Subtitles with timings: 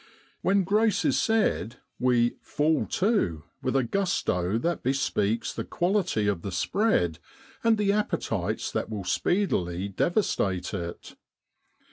[0.41, 6.27] When grace is said we * fall to' with a gusto that bespeaks the quality
[6.27, 7.19] of the spread
[7.63, 11.15] and the appetites that will speedily devastate it.